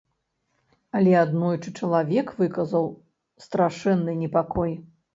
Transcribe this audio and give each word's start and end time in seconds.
Але 0.99 1.11
аднойчы 1.25 1.75
чалавек 1.81 2.27
выказаў 2.41 2.91
страшэнны 3.49 4.21
непакой. 4.27 4.79